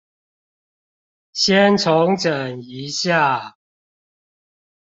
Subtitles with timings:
[1.31, 3.57] 先重整一下